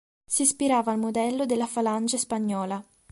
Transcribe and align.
S’ispirava 0.25 0.91
al 0.93 0.97
modello 0.97 1.45
della 1.45 1.67
Falange 1.67 2.17
spagnola. 2.17 2.83